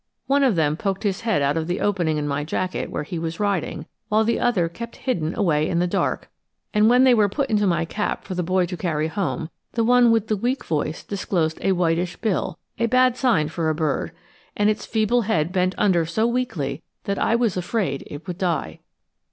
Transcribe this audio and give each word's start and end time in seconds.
One 0.25 0.43
of 0.43 0.55
them 0.55 0.77
poked 0.77 1.03
his 1.03 1.21
head 1.21 1.43
out 1.43 1.57
of 1.57 1.67
the 1.67 1.79
opening 1.79 2.17
in 2.17 2.27
my 2.27 2.43
jacket 2.43 2.89
where 2.89 3.03
he 3.03 3.19
was 3.19 3.39
riding, 3.39 3.85
while 4.09 4.23
the 4.23 4.39
other 4.39 4.67
kept 4.67 4.95
hidden 4.95 5.35
away 5.37 5.69
in 5.69 5.77
the 5.77 5.85
dark; 5.85 6.27
and 6.73 6.89
when 6.89 7.03
they 7.03 7.13
were 7.13 7.29
put 7.29 7.51
into 7.51 7.67
my 7.67 7.85
cap 7.85 8.23
for 8.23 8.33
the 8.33 8.41
boy 8.41 8.65
to 8.65 8.75
carry 8.75 9.09
home, 9.09 9.51
the 9.73 9.83
one 9.83 10.09
with 10.09 10.27
the 10.27 10.35
weak 10.35 10.65
voice 10.65 11.03
disclosed 11.03 11.59
a 11.61 11.73
whitish 11.73 12.17
bill 12.17 12.57
a 12.79 12.87
bad 12.87 13.15
sign 13.15 13.45
with 13.45 13.59
a 13.59 13.73
bird 13.75 14.11
and 14.57 14.71
its 14.71 14.87
feeble 14.87 15.21
head 15.21 15.51
bent 15.51 15.75
under 15.77 16.01
it 16.01 16.07
so 16.07 16.25
weakly 16.25 16.81
that 17.03 17.19
I 17.19 17.35
was 17.35 17.55
afraid 17.55 18.01
it 18.07 18.25
would 18.25 18.39
die. 18.39 18.79